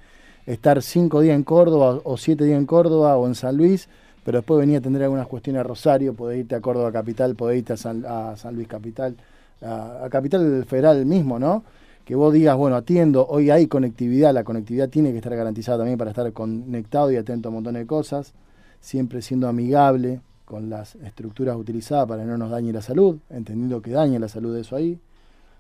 estar 0.46 0.80
cinco 0.80 1.20
días 1.20 1.36
en 1.36 1.44
Córdoba 1.44 2.00
o 2.02 2.16
siete 2.16 2.44
días 2.44 2.58
en 2.58 2.64
Córdoba 2.64 3.14
o 3.18 3.26
en 3.26 3.34
San 3.34 3.58
Luis, 3.58 3.90
pero 4.28 4.40
después 4.40 4.60
venir 4.60 4.76
a 4.76 4.80
tener 4.82 5.02
algunas 5.02 5.26
cuestiones 5.26 5.60
a 5.60 5.62
Rosario, 5.62 6.12
podés 6.12 6.40
irte 6.40 6.54
a 6.54 6.60
Córdoba 6.60 6.92
Capital, 6.92 7.34
podés 7.34 7.60
irte 7.60 7.72
a 7.72 7.76
San, 7.78 8.54
Luis 8.54 8.68
Capital, 8.68 9.16
a, 9.62 10.04
a 10.04 10.10
Capital 10.10 10.66
Federal 10.66 11.06
mismo, 11.06 11.38
¿no? 11.38 11.64
que 12.04 12.14
vos 12.14 12.30
digas, 12.34 12.54
bueno, 12.54 12.76
atiendo, 12.76 13.26
hoy 13.26 13.48
hay 13.48 13.68
conectividad, 13.68 14.34
la 14.34 14.44
conectividad 14.44 14.90
tiene 14.90 15.12
que 15.12 15.16
estar 15.16 15.34
garantizada 15.34 15.78
también 15.78 15.96
para 15.96 16.10
estar 16.10 16.30
conectado 16.34 17.10
y 17.10 17.16
atento 17.16 17.48
a 17.48 17.50
un 17.50 17.54
montón 17.54 17.72
de 17.72 17.86
cosas, 17.86 18.34
siempre 18.82 19.22
siendo 19.22 19.48
amigable 19.48 20.20
con 20.44 20.68
las 20.68 20.96
estructuras 20.96 21.56
utilizadas 21.56 22.06
para 22.06 22.22
que 22.22 22.28
no 22.28 22.36
nos 22.36 22.50
dañe 22.50 22.70
la 22.70 22.82
salud, 22.82 23.16
entendiendo 23.30 23.80
que 23.80 23.92
dañe 23.92 24.18
la 24.18 24.28
salud 24.28 24.54
de 24.54 24.60
eso 24.60 24.76
ahí. 24.76 25.00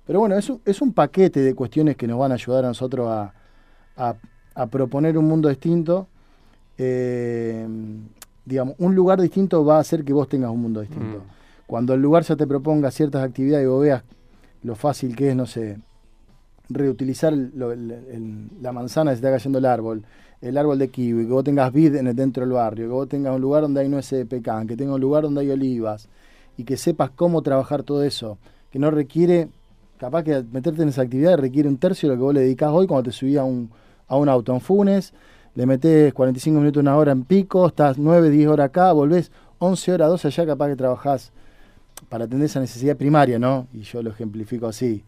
Pero 0.06 0.20
bueno, 0.20 0.36
es 0.36 0.50
un, 0.50 0.60
es 0.66 0.82
un 0.82 0.92
paquete 0.92 1.40
de 1.40 1.54
cuestiones 1.54 1.96
que 1.96 2.06
nos 2.06 2.18
van 2.18 2.32
a 2.32 2.34
ayudar 2.34 2.66
a 2.66 2.68
nosotros 2.68 3.08
a, 3.08 3.32
a, 4.54 4.66
proponer 4.66 5.16
un 5.16 5.24
mundo 5.24 5.48
distinto. 5.48 6.06
Eh, 6.76 7.66
digamos, 8.48 8.74
un 8.78 8.94
lugar 8.94 9.20
distinto 9.20 9.64
va 9.64 9.76
a 9.76 9.80
hacer 9.80 10.04
que 10.04 10.12
vos 10.12 10.28
tengas 10.28 10.50
un 10.50 10.62
mundo 10.62 10.80
distinto. 10.80 11.18
Mm. 11.18 11.66
Cuando 11.66 11.94
el 11.94 12.00
lugar 12.00 12.22
ya 12.22 12.34
te 12.34 12.46
proponga 12.46 12.90
ciertas 12.90 13.22
actividades 13.22 13.64
y 13.64 13.68
vos 13.68 13.82
veas 13.82 14.02
lo 14.62 14.74
fácil 14.74 15.14
que 15.14 15.28
es, 15.28 15.36
no 15.36 15.44
sé, 15.44 15.78
reutilizar 16.70 17.32
la 17.32 18.72
manzana 18.72 19.10
que 19.10 19.16
se 19.16 19.18
está 19.18 19.30
cayendo 19.30 19.58
el 19.58 19.66
árbol, 19.66 20.02
el 20.40 20.56
árbol 20.56 20.78
de 20.78 20.88
kiwi, 20.88 21.26
que 21.26 21.32
vos 21.32 21.44
tengas 21.44 21.72
vid 21.72 21.96
en 21.96 22.06
el, 22.06 22.16
dentro 22.16 22.42
del 22.42 22.52
barrio, 22.52 22.86
que 22.86 22.92
vos 22.92 23.08
tengas 23.08 23.34
un 23.34 23.42
lugar 23.42 23.62
donde 23.62 23.80
hay 23.80 23.88
nueces 23.88 24.18
de 24.18 24.26
pecan, 24.26 24.66
que 24.66 24.76
tengas 24.76 24.94
un 24.94 25.00
lugar 25.00 25.24
donde 25.24 25.42
hay 25.42 25.50
olivas, 25.50 26.08
y 26.56 26.64
que 26.64 26.78
sepas 26.78 27.10
cómo 27.10 27.42
trabajar 27.42 27.82
todo 27.82 28.02
eso, 28.02 28.38
que 28.70 28.78
no 28.78 28.90
requiere, 28.90 29.48
capaz 29.98 30.22
que 30.22 30.42
meterte 30.50 30.82
en 30.82 30.88
esa 30.88 31.02
actividad 31.02 31.36
requiere 31.36 31.68
un 31.68 31.76
tercio 31.76 32.08
de 32.08 32.14
lo 32.14 32.18
que 32.18 32.24
vos 32.24 32.34
le 32.34 32.40
dedicás 32.40 32.70
hoy 32.72 32.86
cuando 32.86 33.10
te 33.10 33.12
subís 33.12 33.36
a 33.36 33.44
un, 33.44 33.70
a 34.06 34.16
un 34.16 34.28
auto 34.28 34.54
en 34.54 34.60
Funes, 34.60 35.12
le 35.58 35.66
metés 35.66 36.14
45 36.14 36.60
minutos, 36.60 36.80
una 36.80 36.96
hora 36.96 37.10
en 37.10 37.24
pico, 37.24 37.66
estás 37.66 37.98
9, 37.98 38.30
10 38.30 38.46
horas 38.46 38.66
acá, 38.66 38.92
volvés 38.92 39.32
11 39.58 39.92
horas, 39.92 40.08
12 40.08 40.28
allá, 40.28 40.46
capaz 40.46 40.68
que 40.68 40.76
trabajás 40.76 41.32
para 42.08 42.26
atender 42.26 42.46
esa 42.46 42.60
necesidad 42.60 42.96
primaria, 42.96 43.40
¿no? 43.40 43.66
Y 43.74 43.80
yo 43.80 44.00
lo 44.00 44.10
ejemplifico 44.10 44.68
así 44.68 45.02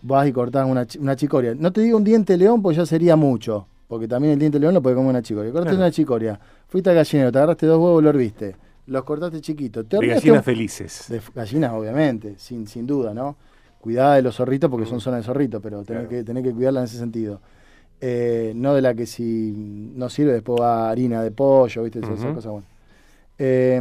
vas 0.00 0.26
y 0.26 0.32
cortás 0.32 0.66
una, 0.66 0.86
una 0.98 1.16
chicoria. 1.16 1.54
No 1.54 1.70
te 1.70 1.82
digo 1.82 1.98
un 1.98 2.02
diente 2.02 2.32
de 2.32 2.38
león 2.38 2.62
porque 2.62 2.78
ya 2.78 2.86
sería 2.86 3.14
mucho, 3.14 3.66
porque 3.88 4.08
también 4.08 4.32
el 4.32 4.38
diente 4.38 4.56
de 4.56 4.62
león 4.62 4.72
lo 4.72 4.80
puede 4.80 4.96
comer 4.96 5.10
una 5.10 5.22
chicoria. 5.22 5.52
Cortaste 5.52 5.76
una 5.76 5.90
chicoria, 5.90 6.40
fuiste 6.66 6.88
al 6.88 6.96
gallinero, 6.96 7.30
te 7.30 7.36
agarraste 7.36 7.66
dos 7.66 7.78
huevos, 7.78 8.02
lo 8.02 8.08
herviste, 8.08 8.56
los 8.86 9.04
cortaste 9.04 9.42
chiquitos. 9.42 9.86
de 9.86 10.06
gallinas 10.06 10.42
felices. 10.46 11.04
De 11.10 11.20
gallinas, 11.34 11.72
obviamente, 11.74 12.36
sin, 12.38 12.66
sin 12.66 12.86
duda, 12.86 13.12
¿no? 13.12 13.36
Cuidada 13.82 14.14
de 14.14 14.22
los 14.22 14.34
zorritos 14.34 14.70
porque 14.70 14.86
son 14.86 14.98
zonas 14.98 15.20
de 15.20 15.26
zorrito, 15.26 15.60
pero 15.60 15.82
tenés, 15.82 16.08
que, 16.08 16.24
tenés 16.24 16.42
que 16.42 16.52
cuidarla 16.52 16.80
en 16.80 16.84
ese 16.84 16.96
sentido. 16.96 17.38
Eh, 18.04 18.52
no 18.56 18.74
de 18.74 18.82
la 18.82 18.94
que 18.94 19.06
si 19.06 19.54
no 19.94 20.08
sirve 20.08 20.32
después 20.32 20.60
va 20.60 20.90
harina 20.90 21.22
de 21.22 21.30
pollo, 21.30 21.84
¿viste? 21.84 22.00
Esas, 22.00 22.18
cosas 22.34 22.50
buenas. 22.50 22.70
Eh, 23.38 23.80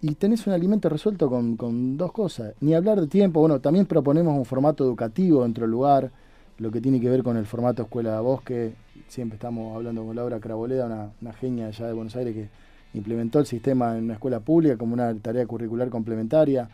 y 0.00 0.14
tenés 0.14 0.46
un 0.46 0.54
alimento 0.54 0.88
resuelto 0.88 1.28
con, 1.28 1.98
dos 1.98 2.10
cosas. 2.10 2.54
Ni 2.60 2.72
hablar 2.72 2.98
de 2.98 3.06
tiempo, 3.06 3.40
bueno, 3.40 3.60
también 3.60 3.84
proponemos 3.84 4.34
un 4.34 4.46
formato 4.46 4.82
educativo 4.82 5.42
dentro 5.42 5.64
del 5.64 5.72
lugar, 5.72 6.10
lo 6.56 6.70
que 6.70 6.80
tiene 6.80 6.98
que 7.02 7.10
ver 7.10 7.22
con 7.22 7.36
el 7.36 7.44
formato 7.44 7.82
Escuela 7.82 8.14
de 8.14 8.20
Bosque. 8.20 8.72
Siempre 9.08 9.36
estamos 9.36 9.76
hablando 9.76 10.02
con 10.02 10.16
Laura 10.16 10.40
Craboleda, 10.40 10.86
una, 10.86 11.10
una 11.20 11.32
genia 11.34 11.66
allá 11.66 11.86
de 11.86 11.92
Buenos 11.92 12.16
Aires 12.16 12.34
que 12.34 12.48
implementó 12.94 13.40
el 13.40 13.46
sistema 13.46 13.98
en 13.98 14.04
una 14.04 14.14
escuela 14.14 14.40
pública 14.40 14.78
como 14.78 14.94
una 14.94 15.14
tarea 15.16 15.44
curricular 15.44 15.90
complementaria, 15.90 16.70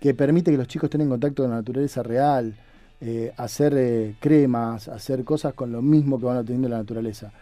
que 0.00 0.12
permite 0.12 0.50
que 0.50 0.56
los 0.56 0.66
chicos 0.66 0.90
tengan 0.90 1.08
contacto 1.08 1.44
con 1.44 1.50
la 1.50 1.58
naturaleza 1.58 2.02
real, 2.02 2.52
eh, 3.00 3.32
hacer 3.36 3.74
eh, 3.76 4.14
cremas, 4.20 4.88
hacer 4.88 5.24
cosas 5.24 5.54
con 5.54 5.70
lo 5.70 5.82
mismo 5.82 6.18
que 6.18 6.26
van 6.26 6.38
obteniendo 6.38 6.68
la 6.68 6.78
naturaleza. 6.78 7.32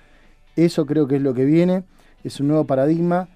Eso 0.56 0.86
creo 0.86 1.06
que 1.06 1.16
es 1.16 1.22
lo 1.22 1.34
que 1.34 1.44
viene, 1.44 1.84
es 2.22 2.40
un 2.40 2.48
nuevo 2.48 2.64
paradigma 2.64 3.28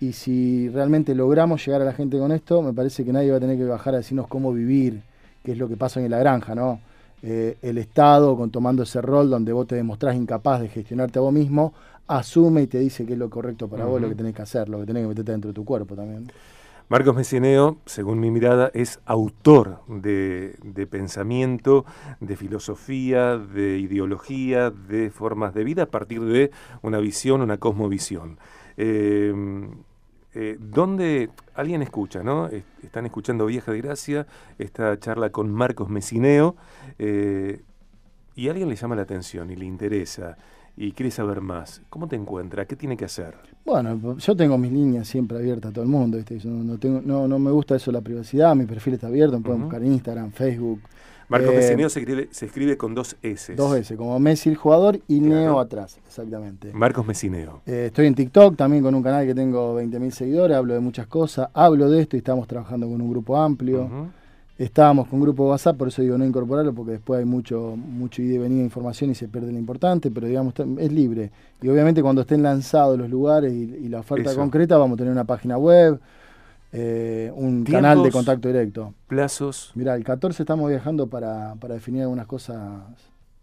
y 0.00 0.12
si 0.12 0.68
realmente 0.68 1.14
logramos 1.14 1.64
llegar 1.64 1.82
a 1.82 1.84
la 1.84 1.92
gente 1.92 2.18
con 2.18 2.32
esto, 2.32 2.62
me 2.62 2.72
parece 2.72 3.04
que 3.04 3.12
nadie 3.12 3.30
va 3.30 3.38
a 3.38 3.40
tener 3.40 3.56
que 3.56 3.64
bajar 3.64 3.94
a 3.94 3.98
decirnos 3.98 4.26
cómo 4.26 4.52
vivir, 4.52 5.02
que 5.42 5.52
es 5.52 5.58
lo 5.58 5.68
que 5.68 5.76
pasa 5.76 6.00
en 6.00 6.10
la 6.10 6.18
granja, 6.18 6.54
¿no? 6.54 6.80
Eh, 7.22 7.56
el 7.62 7.78
Estado, 7.78 8.36
con 8.36 8.50
tomando 8.50 8.82
ese 8.82 9.00
rol 9.00 9.30
donde 9.30 9.52
vos 9.52 9.66
te 9.66 9.74
demostrás 9.74 10.14
incapaz 10.14 10.60
de 10.60 10.68
gestionarte 10.68 11.18
a 11.18 11.22
vos 11.22 11.32
mismo, 11.32 11.72
asume 12.06 12.62
y 12.62 12.66
te 12.66 12.78
dice 12.78 13.06
que 13.06 13.14
es 13.14 13.18
lo 13.18 13.30
correcto 13.30 13.68
para 13.68 13.84
vos, 13.86 14.00
lo 14.00 14.08
que 14.08 14.14
tenés 14.14 14.34
que 14.34 14.42
hacer, 14.42 14.68
lo 14.68 14.80
que 14.80 14.86
tenés 14.86 15.02
que 15.04 15.08
meterte 15.08 15.32
dentro 15.32 15.48
de 15.48 15.54
tu 15.54 15.64
cuerpo 15.64 15.94
también. 15.94 16.30
Marcos 16.88 17.16
Messineo, 17.16 17.78
según 17.84 18.20
mi 18.20 18.30
mirada, 18.30 18.70
es 18.72 19.00
autor 19.06 19.82
de, 19.88 20.86
pensamiento, 20.88 21.84
de 22.20 22.36
filosofía, 22.36 23.36
de 23.38 23.78
ideología, 23.78 24.70
de 24.70 25.10
formas 25.10 25.52
de 25.52 25.64
vida 25.64 25.82
a 25.82 25.86
partir 25.86 26.20
de 26.20 26.52
una 26.82 26.98
visión, 26.98 27.40
una 27.40 27.58
cosmovisión. 27.58 28.38
Eh, 28.76 29.34
eh, 30.34 30.56
¿Dónde 30.60 31.30
alguien 31.56 31.82
escucha? 31.82 32.22
Están 32.84 33.06
escuchando 33.06 33.46
Vieja 33.46 33.72
de 33.72 33.80
Gracia, 33.80 34.28
esta 34.56 34.96
charla 35.00 35.30
con 35.30 35.50
Marcos 35.50 35.88
Mesineo. 35.88 36.54
Eh, 37.00 37.62
y 38.36 38.48
alguien 38.48 38.68
le 38.68 38.76
llama 38.76 38.94
la 38.94 39.02
atención 39.02 39.50
y 39.50 39.56
le 39.56 39.64
interesa 39.64 40.36
y 40.76 40.92
quiere 40.92 41.10
saber 41.10 41.40
más, 41.40 41.80
¿cómo 41.88 42.06
te 42.06 42.16
encuentra? 42.16 42.66
¿Qué 42.66 42.76
tiene 42.76 42.96
que 42.96 43.06
hacer? 43.06 43.34
Bueno, 43.64 44.18
yo 44.18 44.36
tengo 44.36 44.58
mis 44.58 44.70
líneas 44.70 45.08
siempre 45.08 45.38
abiertas 45.38 45.70
a 45.70 45.74
todo 45.74 45.84
el 45.84 45.90
mundo. 45.90 46.18
no, 46.44 46.78
tengo, 46.78 47.00
no, 47.02 47.26
no, 47.26 47.38
me 47.38 47.50
gusta 47.50 47.76
eso 47.76 47.90
la 47.90 48.02
privacidad, 48.02 48.54
mi 48.54 48.66
perfil 48.66 48.94
está 48.94 49.06
abierto, 49.06 49.38
me 49.38 49.44
pueden 49.44 49.62
buscar 49.62 49.82
en 49.82 49.92
Instagram, 49.92 50.30
Facebook. 50.32 50.80
Marco 51.28 51.50
eh, 51.50 51.60
se 51.60 51.98
escribe, 51.98 52.28
se 52.30 52.46
escribe 52.46 52.76
con 52.76 52.94
dos 52.94 53.16
S. 53.20 53.56
Dos 53.56 53.76
S, 53.76 53.96
como 53.96 54.16
Messi 54.20 54.50
el 54.50 54.56
jugador 54.56 55.00
y 55.08 55.18
Neo 55.18 55.58
atrás, 55.58 55.98
exactamente. 56.06 56.72
Marcos 56.72 57.04
Messineo. 57.04 57.62
Eh, 57.66 57.86
estoy 57.86 58.06
en 58.06 58.14
TikTok 58.14 58.54
también 58.54 58.82
con 58.82 58.94
un 58.94 59.02
canal 59.02 59.26
que 59.26 59.34
tengo 59.34 59.80
20.000 59.80 60.10
seguidores, 60.10 60.56
hablo 60.56 60.74
de 60.74 60.80
muchas 60.80 61.08
cosas, 61.08 61.48
hablo 61.52 61.90
de 61.90 62.02
esto 62.02 62.16
y 62.16 62.18
estamos 62.18 62.46
trabajando 62.46 62.86
con 62.86 63.00
un 63.00 63.10
grupo 63.10 63.36
amplio. 63.36 64.10
Estábamos 64.58 65.06
con 65.08 65.20
grupo 65.20 65.50
WhatsApp, 65.50 65.76
por 65.76 65.88
eso 65.88 66.00
digo 66.00 66.16
no 66.16 66.24
incorporarlo, 66.24 66.72
porque 66.72 66.92
después 66.92 67.18
hay 67.18 67.26
mucho, 67.26 67.76
mucho 67.76 68.22
ida 68.22 68.36
y 68.36 68.38
venida 68.38 68.60
de 68.60 68.64
información 68.64 69.10
y 69.10 69.14
se 69.14 69.28
pierde 69.28 69.52
lo 69.52 69.58
importante, 69.58 70.10
pero 70.10 70.26
digamos, 70.26 70.54
es 70.78 70.92
libre. 70.92 71.30
Y 71.60 71.68
obviamente 71.68 72.02
cuando 72.02 72.22
estén 72.22 72.42
lanzados 72.42 72.98
los 72.98 73.10
lugares 73.10 73.52
y, 73.52 73.88
la 73.88 74.00
oferta 74.00 74.34
concreta, 74.34 74.78
vamos 74.78 74.96
a 74.96 74.98
tener 74.98 75.12
una 75.12 75.24
página 75.24 75.58
web, 75.58 76.00
eh, 76.72 77.30
un 77.34 77.64
canal 77.64 78.02
de 78.02 78.10
contacto 78.10 78.48
directo. 78.48 78.94
Plazos. 79.08 79.72
Mira, 79.74 79.94
el 79.94 80.04
14 80.04 80.42
estamos 80.42 80.70
viajando 80.70 81.06
para, 81.06 81.54
definir 81.68 82.02
algunas 82.02 82.26
cosas 82.26 82.58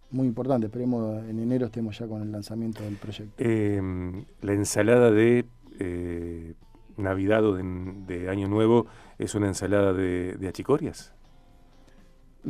muy 0.09 0.25
importantes. 0.25 0.69
Esperemos 0.69 1.23
en 1.25 1.39
enero 1.39 1.67
estemos 1.67 1.97
ya 1.97 2.07
con 2.07 2.23
el 2.23 2.31
lanzamiento 2.31 2.81
del 2.83 2.95
proyecto. 2.95 3.35
Em, 3.37 4.25
la 4.41 4.53
ensalada 4.53 5.11
de 5.11 5.45
eh, 5.79 6.53
Navidad 6.97 7.45
o 7.45 7.55
de, 7.55 8.29
Año 8.29 8.47
Nuevo 8.47 8.87
es 9.17 9.35
una 9.35 9.47
ensalada 9.47 9.93
de, 9.93 10.47
achicorias? 10.47 11.13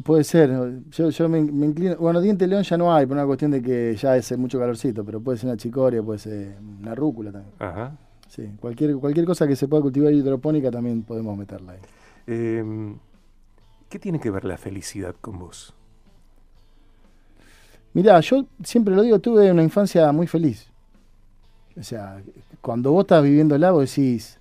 Puede 0.04 0.24
ser, 0.24 0.50
yo, 0.90 1.10
yo 1.10 1.30
me, 1.30 1.40
inclino, 1.40 1.98
bueno, 1.98 2.20
diente 2.20 2.48
león 2.48 2.64
ya 2.64 2.78
no 2.78 2.94
hay, 2.94 3.06
por 3.06 3.16
una 3.16 3.28
cuestión 3.28 3.52
de 3.52 3.62
que 3.62 3.96
ya 3.96 4.18
es 4.18 4.36
mucho 4.38 4.60
calorcito, 4.60 5.06
pero 5.06 5.22
puede 5.22 5.38
ser 5.38 5.50
una 5.50 5.58
chicoria, 5.58 6.02
puede 6.02 6.20
ser 6.20 6.58
una 6.82 6.96
rúcula 6.96 7.32
también. 7.32 7.54
Ajá. 7.60 7.96
Sí, 8.28 8.50
cualquier, 8.60 8.96
cualquier 8.96 9.28
cosa 9.28 9.48
que 9.48 9.56
se 9.56 9.68
pueda 9.68 9.84
cultivar 9.84 10.12
hidropónica 10.12 10.72
también 10.72 11.04
podemos 11.04 11.38
meterla 11.38 11.74
ahí. 11.74 11.80
Em, 12.26 12.98
¿Qué 13.90 14.00
tiene 14.00 14.20
que 14.20 14.32
ver 14.32 14.44
la 14.44 14.58
felicidad 14.58 15.16
con 15.22 15.38
vos? 15.38 15.76
Mirá, 17.94 18.20
yo 18.22 18.48
siempre 18.64 18.96
lo 18.96 19.04
digo, 19.04 19.20
tuve 19.20 19.52
una 19.52 19.62
infancia 19.62 20.12
muy 20.12 20.26
feliz. 20.26 20.68
O 21.78 21.84
sea, 21.84 22.22
cuando 22.64 22.94
vos 22.94 23.04
estás 23.04 23.22
viviendo 23.22 23.56
el 23.56 23.62
vos 23.72 23.94
decís, 23.94 24.40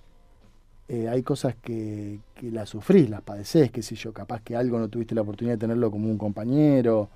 eh, 0.89 1.09
hay 1.09 1.25
cosas 1.25 1.57
que, 1.61 2.21
que, 2.37 2.53
las 2.53 2.69
sufrís, 2.69 3.11
las 3.11 3.21
padecés, 3.21 3.73
qué 3.73 3.83
sé 3.83 3.97
yo, 3.97 4.13
capaz 4.13 4.41
que 4.43 4.55
algo 4.55 4.79
no 4.79 4.89
tuviste 4.89 5.13
la 5.13 5.23
oportunidad 5.23 5.57
de 5.57 5.59
tenerlo 5.59 5.91
como 5.91 6.09
un 6.09 6.17
compañero, 6.17 7.09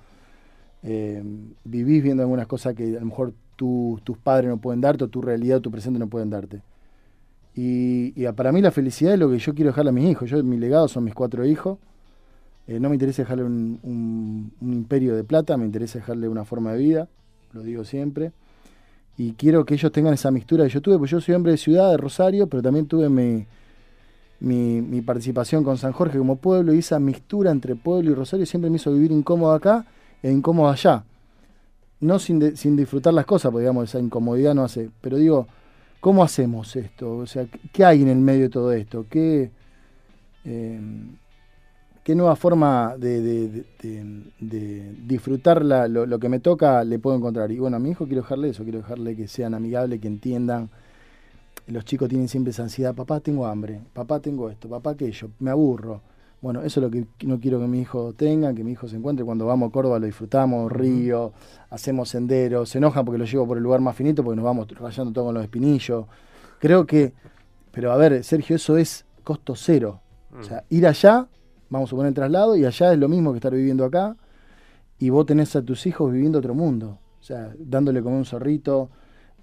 eh, 0.83 1.23
vivís 1.63 2.03
viendo 2.03 2.23
algunas 2.23 2.45
cosas 2.45 2.75
que 2.75 2.97
a 2.97 2.99
lo 2.99 3.05
mejor 3.05 3.33
tus 3.55 4.17
padres 4.21 4.49
no 4.49 4.57
pueden 4.57 4.81
darte 4.81 5.05
o 5.05 5.07
tu 5.07 5.21
realidad 5.21 5.59
o 5.59 5.61
tu 5.61 5.71
presente 5.71 5.97
no 5.97 6.07
pueden 6.07 6.29
darte. 6.29 6.61
Y, 7.55 8.11
para 8.33 8.51
mí 8.51 8.61
la 8.61 8.71
felicidad 8.71 9.13
es 9.13 9.19
lo 9.19 9.31
que 9.31 9.39
yo 9.39 9.55
quiero 9.55 9.71
dejarle 9.71 9.89
a 9.89 9.93
mis 9.93 10.11
hijos. 10.11 10.29
Yo, 10.29 10.43
mi 10.43 10.57
legado 10.57 10.89
son 10.89 11.05
mis 11.05 11.15
cuatro 11.15 11.45
hijos. 11.45 11.79
Eh, 12.67 12.81
no 12.81 12.89
me 12.89 12.95
interesa 12.95 13.21
dejarle 13.21 13.45
un, 13.45 14.51
imperio 14.59 15.15
de 15.15 15.23
plata, 15.23 15.55
me 15.55 15.65
interesa 15.65 15.99
dejarle 15.99 16.27
una 16.27 16.43
forma 16.43 16.73
de 16.73 16.79
vida, 16.79 17.07
lo 17.53 17.63
digo 17.63 17.85
siempre 17.85 18.33
y 19.17 19.33
quiero 19.33 19.65
que 19.65 19.73
ellos 19.73 19.91
tengan 19.91 20.13
esa 20.13 20.29
mixtura 20.29 20.63
que 20.65 20.69
yo 20.69 20.81
tuve, 20.81 20.97
porque 20.97 21.11
yo 21.11 21.21
soy 21.21 21.33
hombre 21.33 21.53
de 21.53 21.57
ciudad, 21.57 21.89
de 21.89 21.97
Rosario, 21.97 22.47
pero 22.47 22.61
también 22.61 22.85
tuve 22.85 23.09
mi, 23.09 23.45
mi, 24.39 25.01
participación 25.01 25.63
con 25.63 25.77
San 25.77 25.91
Jorge 25.91 26.19
como 26.19 26.35
pueblo 26.35 26.73
y 26.73 26.79
esa 26.79 26.99
mixtura 26.99 27.51
entre 27.51 27.75
pueblo 27.75 28.11
y 28.11 28.13
Rosario 28.13 28.45
siempre 28.45 28.69
me 28.69 28.75
hizo 28.75 28.93
vivir 28.93 29.11
incómodo 29.11 29.53
acá 29.53 29.85
e 30.21 30.31
incómodo 30.31 30.69
allá. 30.69 31.03
No 31.99 32.19
sin, 32.19 32.55
sin 32.55 32.75
disfrutar 32.75 33.13
las 33.13 33.25
cosas, 33.25 33.51
porque 33.51 33.63
digamos, 33.63 33.89
esa 33.89 33.99
incomodidad 33.99 34.53
no 34.53 34.63
hace, 34.63 34.91
pero 35.01 35.17
digo, 35.17 35.47
¿cómo 35.99 36.23
hacemos 36.23 36.75
esto? 36.75 37.17
O 37.17 37.25
sea, 37.25 37.47
¿qué 37.73 37.83
hay 37.83 38.03
en 38.03 38.09
el 38.09 38.19
medio 38.19 38.43
de 38.43 38.49
todo 38.49 38.71
esto? 38.71 39.07
¿Qué, 39.09 39.49
eh, 40.45 40.79
qué 42.07 42.15
nueva 42.15 42.37
forma 42.37 42.95
de, 42.97 43.65
disfrutar 45.05 45.61
lo, 45.65 46.19
que 46.19 46.29
me 46.29 46.39
toca 46.39 46.81
le 46.85 46.99
puedo 46.99 47.17
encontrar. 47.17 47.51
Y 47.51 47.59
bueno, 47.59 47.75
a 47.75 47.79
mi 47.81 47.89
hijo 47.89 48.05
quiero 48.05 48.21
dejarle 48.21 48.47
eso, 48.47 48.63
quiero 48.63 48.79
dejarle 48.79 49.13
que 49.13 49.27
sean 49.27 49.53
amigables, 49.53 49.99
que 49.99 50.07
entiendan. 50.07 50.69
Los 51.67 51.83
chicos 51.83 52.07
tienen 52.07 52.29
siempre 52.29 52.51
esa 52.51 52.63
ansiedad, 52.63 52.95
papá 52.95 53.19
tengo 53.19 53.45
hambre, 53.45 53.81
papá 53.91 54.21
tengo 54.21 54.49
esto, 54.49 54.69
papá 54.69 54.91
aquello, 54.91 55.31
me 55.39 55.51
aburro. 55.51 55.99
Bueno, 56.41 56.61
eso 56.61 56.79
es 56.79 56.85
lo 56.85 56.89
que 56.89 57.05
no 57.25 57.41
quiero 57.41 57.59
que 57.59 57.67
mi 57.67 57.81
hijo 57.81 58.13
tenga, 58.13 58.53
que 58.53 58.63
mi 58.63 58.71
hijo 58.71 58.87
se 58.87 58.95
encuentre. 58.95 59.25
Cuando 59.25 59.45
vamos 59.45 59.67
a 59.67 59.73
Córdoba 59.73 59.99
lo 59.99 60.05
disfrutamos, 60.05 60.71
río, 60.71 61.33
hacemos 61.69 62.07
senderos, 62.07 62.69
se 62.69 62.77
enojan 62.77 63.03
porque 63.03 63.17
lo 63.17 63.25
llevo 63.25 63.45
por 63.45 63.57
el 63.57 63.63
lugar 63.63 63.81
más 63.81 63.97
finito 63.97 64.23
porque 64.23 64.37
nos 64.37 64.45
vamos 64.45 64.69
rayando 64.79 65.11
todo 65.11 65.25
con 65.25 65.33
los 65.33 65.43
espinillos. 65.43 66.05
Creo 66.59 66.85
que, 66.85 67.11
pero 67.73 67.91
a 67.91 67.97
ver, 67.97 68.23
Sergio, 68.23 68.55
eso 68.55 68.77
es 68.77 69.03
costo 69.25 69.55
cero. 69.57 69.99
O 70.39 70.43
sea, 70.43 70.59
mm. 70.69 70.73
ir 70.73 70.87
allá 70.87 71.27
vamos 71.69 71.91
a 71.91 71.95
poner 71.95 72.09
el 72.09 72.13
traslado, 72.13 72.55
y 72.55 72.65
allá 72.65 72.93
es 72.93 72.99
lo 72.99 73.07
mismo 73.07 73.31
que 73.31 73.37
estar 73.37 73.53
viviendo 73.53 73.85
acá, 73.85 74.15
y 74.99 75.09
vos 75.09 75.25
tenés 75.25 75.55
a 75.55 75.61
tus 75.61 75.85
hijos 75.85 76.11
viviendo 76.11 76.39
otro 76.39 76.55
mundo, 76.55 76.99
o 77.19 77.23
sea, 77.23 77.53
dándole 77.59 78.01
como 78.01 78.17
un 78.17 78.25
zorrito, 78.25 78.89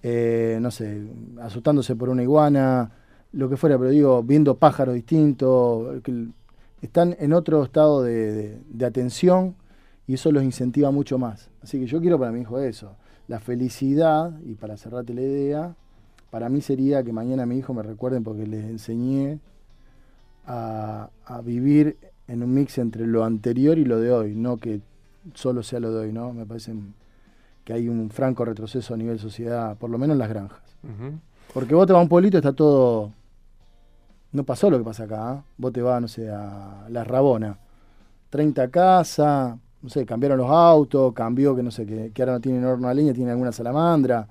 eh, 0.02 0.58
no 0.60 0.70
sé, 0.70 1.02
asustándose 1.40 1.96
por 1.96 2.08
una 2.08 2.22
iguana, 2.22 2.90
lo 3.32 3.48
que 3.48 3.56
fuera, 3.56 3.78
pero 3.78 3.90
digo, 3.90 4.22
viendo 4.22 4.56
pájaros 4.56 4.94
distintos, 4.94 6.02
están 6.82 7.16
en 7.18 7.32
otro 7.32 7.64
estado 7.64 8.02
de, 8.02 8.60
atención 8.84 9.56
y 10.06 10.14
eso 10.14 10.30
los 10.30 10.44
incentiva 10.44 10.90
mucho 10.90 11.18
más. 11.18 11.50
Así 11.62 11.80
que 11.80 11.86
yo 11.86 12.00
quiero 12.00 12.18
para 12.18 12.30
mi 12.32 12.42
hijo 12.42 12.60
eso, 12.60 12.96
la 13.26 13.40
felicidad, 13.40 14.38
y 14.44 14.54
para 14.54 14.76
cerrarte 14.76 15.14
la 15.14 15.22
idea, 15.22 15.74
para 16.30 16.48
mí 16.48 16.60
sería 16.60 17.02
que 17.02 17.12
mañana 17.12 17.46
mi 17.46 17.56
hijo 17.56 17.72
me 17.72 17.82
recuerden 17.82 18.22
porque 18.22 18.46
les 18.46 18.64
enseñé 18.64 19.40
a, 20.46 21.08
a 21.24 21.40
vivir 21.40 21.96
en 22.28 22.42
un 22.42 22.54
mix 22.54 22.78
entre 22.78 23.06
lo 23.06 23.24
anterior 23.24 23.78
y 23.78 23.84
lo 23.84 24.00
de 24.00 24.12
hoy, 24.12 24.34
no 24.34 24.56
que 24.56 24.80
solo 25.34 25.62
sea 25.62 25.80
lo 25.80 25.92
de 25.92 26.06
hoy, 26.06 26.12
¿no? 26.12 26.32
Me 26.32 26.46
parece 26.46 26.74
que 27.64 27.72
hay 27.72 27.88
un 27.88 28.10
franco 28.10 28.44
retroceso 28.44 28.94
a 28.94 28.96
nivel 28.96 29.18
sociedad, 29.18 29.76
por 29.76 29.90
lo 29.90 29.98
menos 29.98 30.14
en 30.14 30.18
las 30.18 30.28
granjas. 30.28 30.62
Porque 31.52 31.74
vos 31.74 31.86
te 31.86 31.92
vas 31.92 32.00
a 32.00 32.02
un 32.02 32.08
pueblito, 32.08 32.36
está 32.36 32.52
todo... 32.52 33.12
No 34.32 34.44
pasó 34.44 34.68
lo 34.68 34.78
que 34.78 34.84
pasa 34.84 35.04
acá, 35.04 35.34
¿eh? 35.34 35.42
vos 35.56 35.72
te 35.72 35.80
vas, 35.80 36.00
no 36.00 36.08
sé, 36.08 36.28
a 36.28 36.86
La 36.88 37.04
Rabona, 37.04 37.56
30 38.30 38.68
casas, 38.68 39.56
no 39.80 39.88
sé, 39.88 40.04
cambiaron 40.04 40.38
los 40.38 40.50
autos, 40.50 41.12
cambió 41.12 41.54
que 41.54 41.62
no 41.62 41.70
sé, 41.70 41.86
que, 41.86 42.10
que 42.12 42.22
ahora 42.22 42.32
no 42.32 42.40
tienen 42.40 42.64
horno 42.64 42.88
a 42.88 42.94
leña, 42.94 43.12
tienen 43.12 43.30
alguna 43.30 43.52
salamandra, 43.52 44.26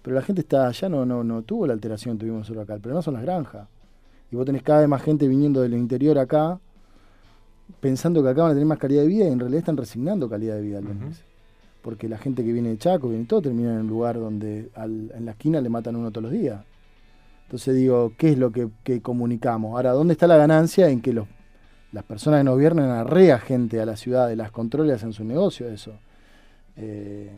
pero 0.00 0.16
la 0.16 0.22
gente 0.22 0.40
está 0.42 0.66
allá 0.66 0.88
no, 0.88 1.04
no, 1.04 1.24
no 1.24 1.42
tuvo 1.42 1.66
la 1.66 1.72
alteración 1.72 2.16
que 2.16 2.20
tuvimos 2.20 2.40
nosotros 2.40 2.64
acá, 2.64 2.78
pero 2.80 2.94
no 2.94 3.02
son 3.02 3.14
las 3.14 3.22
granjas. 3.22 3.66
Y 4.30 4.36
vos 4.36 4.46
tenés 4.46 4.62
cada 4.62 4.80
vez 4.80 4.88
más 4.88 5.02
gente 5.02 5.28
viniendo 5.28 5.60
del 5.62 5.74
interior 5.74 6.18
acá, 6.18 6.60
pensando 7.80 8.22
que 8.22 8.28
acá 8.28 8.42
van 8.42 8.50
a 8.50 8.54
tener 8.54 8.66
más 8.66 8.78
calidad 8.78 9.02
de 9.02 9.08
vida 9.08 9.24
y 9.24 9.32
en 9.32 9.40
realidad 9.40 9.60
están 9.60 9.76
resignando 9.76 10.28
calidad 10.28 10.56
de 10.56 10.62
vida 10.62 10.78
al 10.78 10.84
Porque 11.82 12.08
la 12.08 12.18
gente 12.18 12.44
que 12.44 12.52
viene 12.52 12.70
de 12.70 12.78
Chaco, 12.78 13.08
viene 13.08 13.24
todo, 13.24 13.42
termina 13.42 13.74
en 13.74 13.80
un 13.80 13.88
lugar 13.88 14.18
donde 14.18 14.70
en 14.76 15.24
la 15.24 15.32
esquina 15.32 15.60
le 15.60 15.68
matan 15.68 15.96
uno 15.96 16.10
todos 16.10 16.24
los 16.24 16.32
días. 16.32 16.62
Entonces 17.44 17.74
digo, 17.74 18.12
¿qué 18.16 18.30
es 18.30 18.38
lo 18.38 18.50
que, 18.50 19.00
comunicamos? 19.02 19.74
Ahora, 19.74 19.92
¿dónde 19.92 20.12
está 20.12 20.26
la 20.26 20.36
ganancia 20.36 20.88
en 20.88 21.00
que 21.00 21.12
los, 21.12 21.28
las 21.92 22.04
personas 22.04 22.40
que 22.40 22.44
nos 22.44 22.54
gobiernan 22.54 22.90
arrea 22.90 23.38
gente 23.38 23.80
a 23.80 23.86
la 23.86 23.96
ciudad, 23.96 24.28
de 24.28 24.36
las 24.36 24.50
controles 24.50 24.96
hacen 24.96 25.12
su 25.12 25.24
negocio 25.24 25.68
eso? 25.68 25.92
Eh, 26.76 27.30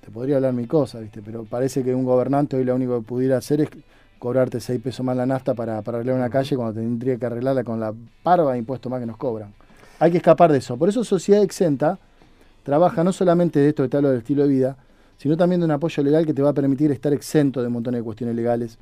te 0.00 0.10
podría 0.10 0.36
hablar 0.36 0.52
mi 0.52 0.66
cosa, 0.66 1.00
¿viste? 1.00 1.22
Pero 1.22 1.44
parece 1.44 1.82
que 1.82 1.94
un 1.94 2.04
gobernante 2.04 2.56
hoy 2.56 2.64
lo 2.64 2.74
único 2.74 3.00
que 3.00 3.06
pudiera 3.06 3.38
hacer 3.38 3.62
es 3.62 3.70
cobrarte 4.18 4.60
6 4.60 4.80
pesos 4.80 5.04
más 5.04 5.16
la 5.16 5.26
nafta 5.26 5.54
para, 5.54 5.82
para 5.82 5.98
arreglar 5.98 6.16
una 6.16 6.30
calle 6.30 6.56
cuando 6.56 6.74
tendría 6.74 7.16
que 7.16 7.26
arreglarla 7.26 7.64
con 7.64 7.80
la 7.80 7.94
parva 8.22 8.52
de 8.52 8.58
impuestos 8.58 8.90
más 8.90 9.00
que 9.00 9.06
nos 9.06 9.16
cobran. 9.16 9.52
Hay 10.00 10.10
que 10.10 10.18
escapar 10.18 10.52
de 10.52 10.58
eso. 10.58 10.76
Por 10.76 10.88
eso 10.88 11.04
Sociedad 11.04 11.42
Exenta 11.42 11.98
trabaja 12.62 13.02
no 13.02 13.12
solamente 13.12 13.58
de 13.58 13.70
esto 13.70 13.82
que 13.82 13.88
te 13.88 13.96
hablo 13.96 14.10
del 14.10 14.18
estilo 14.18 14.42
de 14.42 14.48
vida, 14.48 14.76
sino 15.16 15.36
también 15.36 15.60
de 15.60 15.64
un 15.64 15.72
apoyo 15.72 16.02
legal 16.02 16.24
que 16.24 16.34
te 16.34 16.42
va 16.42 16.50
a 16.50 16.54
permitir 16.54 16.90
estar 16.92 17.12
exento 17.12 17.60
de 17.60 17.66
un 17.66 17.72
montón 17.72 17.94
de 17.94 18.02
cuestiones 18.02 18.36
legales 18.36 18.78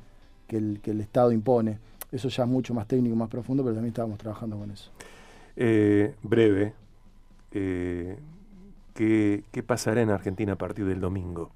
que 0.47 0.57
el, 0.57 0.79
que 0.81 0.91
el 0.91 1.01
Estado 1.01 1.31
impone. 1.31 1.79
Eso 2.11 2.29
ya 2.29 2.43
es 2.43 2.49
mucho 2.49 2.73
más 2.73 2.87
técnico, 2.87 3.15
más 3.15 3.29
profundo, 3.29 3.63
pero 3.63 3.75
también 3.75 3.91
estábamos 3.91 4.17
trabajando 4.17 4.57
con 4.57 4.71
eso. 4.71 4.91
Eh, 5.55 6.13
breve, 6.21 6.73
eh, 7.51 8.17
¿qué, 8.93 9.43
¿qué 9.51 9.63
pasará 9.63 10.01
en 10.01 10.11
Argentina 10.11 10.53
a 10.53 10.57
partir 10.57 10.85
del 10.85 11.01
domingo? 11.01 11.51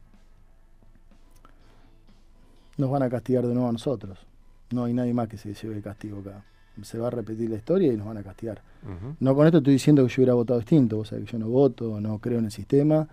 Nos 2.82 2.92
van 2.92 3.04
a 3.04 3.10
castigar 3.10 3.48
de 3.48 3.54
nuevo 3.54 3.70
a 3.70 3.72
nosotros. 3.72 4.20
No 4.72 4.84
hay 4.84 4.94
nadie 4.94 5.14
más 5.14 5.28
que 5.30 5.38
se 5.38 5.54
lleve 5.54 5.76
el 5.76 5.82
castigo 5.82 6.20
acá. 6.20 6.44
Se 6.82 6.98
va 6.98 7.08
a 7.08 7.12
repetir 7.12 7.50
la 7.50 7.58
historia 7.58 7.94
y 7.94 7.98
nos 7.98 8.08
van 8.08 8.18
a 8.18 8.24
castigar. 8.24 8.62
No 9.20 9.36
con 9.36 9.46
esto 9.46 9.60
estoy 9.60 9.74
diciendo 9.74 10.04
que 10.04 10.10
yo 10.10 10.16
hubiera 10.18 10.34
votado 10.34 10.60
distinto, 10.60 11.00
o 11.00 11.06
sea, 11.06 11.20
que 11.20 11.26
yo 11.26 11.38
no 11.38 11.48
voto, 11.48 12.02
no 12.02 12.18
creo 12.20 12.40
en 12.40 12.46
el 12.46 12.52
sistema. 12.52 13.08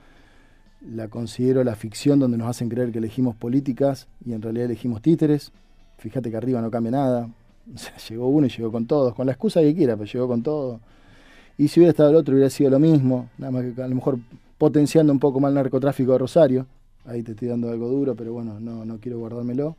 La 0.91 1.09
considero 1.09 1.63
la 1.65 1.75
ficción 1.75 2.19
donde 2.19 2.39
nos 2.39 2.49
hacen 2.49 2.69
creer 2.69 2.91
que 2.91 2.99
elegimos 2.99 3.37
políticas 3.37 4.09
y 4.25 4.33
en 4.33 4.41
realidad 4.41 4.67
elegimos 4.67 5.03
títeres. 5.03 5.53
Fíjate 5.99 6.31
que 6.31 6.37
arriba 6.37 6.63
no 6.63 6.71
cambia 6.71 6.93
nada. 6.93 7.29
O 7.75 7.77
sea, 7.77 7.95
llegó 8.09 8.29
uno 8.29 8.47
y 8.47 8.49
llegó 8.49 8.73
con 8.73 8.87
todos, 8.87 9.15
con 9.15 9.27
la 9.27 9.33
excusa 9.33 9.61
que 9.61 9.75
quiera, 9.75 9.95
pero 9.95 10.11
llegó 10.11 10.27
con 10.27 10.43
todo. 10.43 10.81
Y 11.59 11.69
si 11.69 11.81
hubiera 11.81 11.91
estado 11.91 12.09
el 12.09 12.17
otro 12.17 12.33
hubiera 12.33 12.49
sido 12.49 12.71
lo 12.71 12.79
mismo, 12.79 13.29
nada 13.37 13.51
más 13.51 13.75
que 13.75 13.83
a 13.83 13.87
lo 13.87 13.95
mejor 13.95 14.19
potenciando 14.57 15.13
un 15.13 15.19
poco 15.19 15.39
más 15.39 15.51
el 15.51 15.57
narcotráfico 15.57 16.13
de 16.13 16.19
Rosario. 16.19 16.67
Ahí 17.05 17.23
te 17.23 17.33
estoy 17.33 17.49
dando 17.49 17.71
algo 17.71 17.89
duro, 17.89 18.15
pero 18.15 18.33
bueno, 18.33 18.61
no, 18.61 18.85
no 18.85 18.99
quiero 18.99 19.19
guardármelo. 19.19 19.77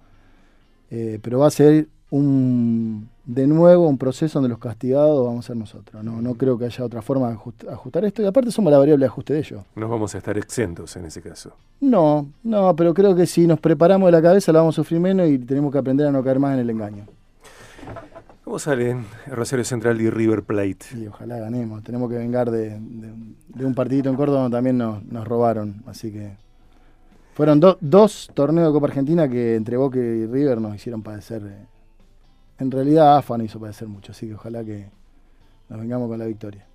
Eh, 0.92 1.20
pero 1.22 1.40
va 1.40 1.48
a 1.48 1.52
ser 1.52 1.88
un, 2.12 3.10
de 3.26 3.46
nuevo 3.46 3.88
un 3.88 3.98
proceso 3.98 4.40
donde 4.40 4.50
los 4.50 4.58
castigados 4.58 5.26
vamos 5.26 5.46
a 5.46 5.48
ser 5.48 5.58
nosotros. 5.58 6.04
No, 6.04 6.22
no 6.22 6.36
creo 6.36 6.58
que 6.58 6.66
haya 6.66 6.84
otra 6.84 7.02
forma 7.02 7.30
de 7.30 7.36
ajustar 7.72 8.06
esto. 8.06 8.22
Y 8.24 8.26
aparte 8.26 8.52
somos 8.52 8.72
la 8.72 8.80
variable 8.80 9.04
de 9.04 9.08
ajuste 9.08 9.34
de 9.34 9.40
ellos. 9.40 9.64
No 9.76 9.88
vamos 9.88 10.16
a 10.16 10.18
estar 10.18 10.38
exentos 10.38 10.96
en 10.96 11.06
ese 11.06 11.22
caso. 11.22 11.54
No, 11.82 12.28
no, 12.44 12.76
pero 12.76 12.94
creo 12.94 13.16
que 13.16 13.26
si 13.26 13.46
nos 13.46 13.60
preparamos 13.60 14.08
de 14.08 14.12
la 14.14 14.22
cabeza 14.22 14.52
la 14.52 14.60
vamos 14.60 14.76
a 14.76 14.78
sufrir 14.78 15.00
menos 15.00 15.30
y 15.30 15.38
tenemos 15.38 15.72
que 15.72 15.78
aprender 15.78 16.08
a 16.08 16.12
no 16.12 16.24
caer 16.24 16.40
más 16.40 16.54
en 16.56 16.60
el 16.60 16.70
engaño. 16.70 17.06
¿Cómo 18.44 18.58
salen 18.58 19.06
Rosario 19.28 19.64
Central 19.64 20.02
y 20.02 20.10
River 20.10 20.42
Plate? 20.42 20.98
Y 20.98 21.06
ojalá 21.06 21.38
ganemos. 21.38 21.84
Tenemos 21.84 22.10
que 22.10 22.18
vengar 22.18 22.50
de, 22.50 22.76
un 22.76 23.76
partidito 23.76 24.10
en 24.10 24.16
Córdoba 24.16 24.42
donde 24.42 24.58
también 24.58 24.80
nos, 24.80 25.04
nos 25.04 25.28
robaron. 25.28 25.84
Así 25.86 26.12
que 26.12 26.32
fueron 27.40 27.62
dos 27.80 28.30
torneos 28.34 28.68
de 28.68 28.74
Copa 28.74 28.88
Argentina 28.88 29.30
que 29.30 29.56
entre 29.56 29.78
Boca 29.78 29.98
y 29.98 30.26
River 30.26 30.60
nos 30.60 30.76
hicieron 30.76 31.02
padecer. 31.02 31.42
Eh, 31.42 31.68
en 32.58 32.70
realidad 32.70 33.16
AFA 33.16 33.38
nos 33.38 33.46
hizo 33.46 33.62
padecer 33.62 33.88
mucho, 33.88 34.12
así 34.12 34.28
que 34.28 34.34
ojalá 34.34 34.62
que 34.62 34.90
nos 35.70 35.80
vengamos 35.80 36.10
con 36.10 36.20
la 36.20 36.26
victoria. 36.26 36.68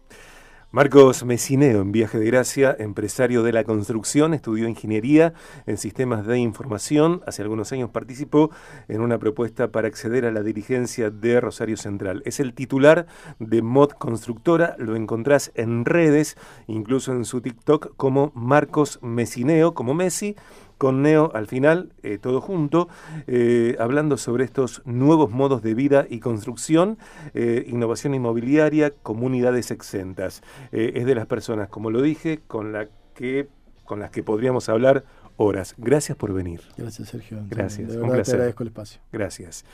Marcos 0.75 1.25
Mesineo, 1.25 1.83
en 1.83 1.93
Viaje 1.93 2.19
de 2.19 2.27
Gracia, 2.27 2.75
empresario 2.77 3.45
de 3.45 3.53
la 3.53 3.63
construcción, 3.63 4.35
estudió 4.35 4.67
ingeniería 4.67 5.33
en 5.67 5.77
sistemas 5.77 6.27
de 6.27 6.41
información. 6.41 7.23
Hace 7.29 7.43
algunos 7.43 7.71
años 7.71 7.91
participó 7.91 8.51
en 8.89 9.01
una 9.01 9.19
propuesta 9.19 9.71
para 9.71 9.87
acceder 9.87 10.25
a 10.25 10.33
la 10.33 10.43
dirigencia 10.43 11.11
de 11.11 11.41
Rosario 11.41 11.77
Central. 11.77 12.25
Es 12.27 12.41
el 12.41 12.55
titular 12.55 13.07
de 13.39 13.63
Mod 13.63 13.91
Constructora. 13.91 14.75
Lo 14.77 14.97
encontrás 14.97 15.53
en 15.55 15.85
redes, 15.85 16.37
incluso 16.67 17.13
en 17.13 17.25
su 17.25 17.41
TikTok, 17.41 17.95
como 17.97 18.33
Marcos 18.35 18.99
Mesineo, 19.01 19.75
como 19.75 19.95
Messi 19.95 20.35
con 20.79 21.03
Neo 21.03 21.31
al 21.35 21.47
final, 21.47 21.93
eh, 22.03 22.19
todo 22.19 22.41
junto, 22.41 22.89
eh, 23.27 23.77
hablando 23.79 24.17
sobre 24.17 24.45
estos 24.45 24.83
nuevos 24.85 25.31
modos 25.31 25.63
de 25.63 25.75
vida 25.75 26.07
y 26.09 26.21
construcción, 26.21 26.99
eh, 27.35 27.65
innovación 27.67 28.15
inmobiliaria, 28.15 28.91
comunidades 28.91 29.71
exentas. 29.71 30.43
es 30.73 31.07
de 31.07 31.15
las 31.15 31.27
personas, 31.27 31.69
como 31.69 31.91
lo 31.91 32.03
dije, 32.03 32.41
con, 32.47 32.73
la 32.73 32.89
que, 33.15 33.49
con 33.85 34.01
las 34.01 34.11
que 34.11 34.23
podríamos 34.23 34.69
hablar 34.69 35.05
horas. 35.37 35.75
Gracias 35.79 36.17
por 36.17 36.33
venir. 36.33 36.61
Gracias, 36.77 37.09
Sergio. 37.09 37.39
Gracias. 37.49 37.93
De 37.93 37.99
verdad, 37.99 38.23
te 38.23 38.31
agradezco 38.33 38.63
el 38.63 38.69
espacio. 38.69 39.01
Gracias. 39.13 39.65